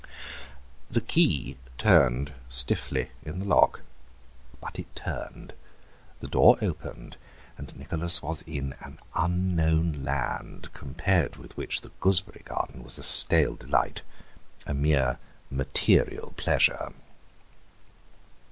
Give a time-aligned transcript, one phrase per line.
[0.89, 3.81] The key turned stiffly in the lock,
[4.59, 5.53] but it turned.
[6.21, 7.17] The door opened,
[7.55, 13.03] and Nicholas was in an unknown land, compared with which the gooseberry garden was a
[13.03, 14.01] stale delight,
[14.65, 15.19] a mere
[15.51, 16.93] material pleasure.